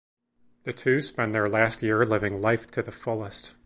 [0.63, 3.53] The two spend their last year living life to the fullest.